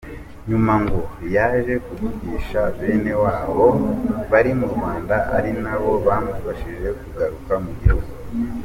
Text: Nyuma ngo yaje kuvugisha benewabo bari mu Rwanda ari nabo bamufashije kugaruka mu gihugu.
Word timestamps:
Nyuma 0.49 0.73
ngo 0.83 0.99
yaje 1.35 1.73
kuvugisha 1.85 2.61
benewabo 2.79 3.67
bari 4.31 4.51
mu 4.59 4.67
Rwanda 4.73 5.15
ari 5.35 5.51
nabo 5.63 5.91
bamufashije 6.05 6.87
kugaruka 6.99 7.53
mu 7.65 7.71
gihugu. 7.81 8.09